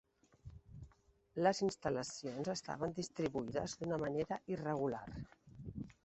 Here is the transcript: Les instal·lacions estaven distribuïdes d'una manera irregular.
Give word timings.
Les 1.47 1.59
instal·lacions 1.65 2.49
estaven 2.53 2.95
distribuïdes 3.01 3.75
d'una 3.81 3.99
manera 4.05 4.39
irregular. 4.55 5.03